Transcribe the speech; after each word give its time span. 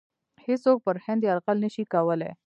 هیڅوک 0.45 0.77
پر 0.85 0.95
هند 1.05 1.21
یرغل 1.29 1.57
نه 1.65 1.69
شي 1.73 1.83
کولای. 1.93 2.31